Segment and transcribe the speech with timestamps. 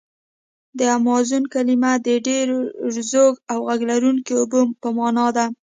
[0.77, 2.47] د امازون کلمه د ډېر
[3.11, 5.45] زوږ او غږ لرونکي اوبو په معنا ده.